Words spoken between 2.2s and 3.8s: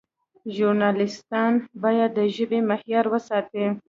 ژبې معیار وساتي.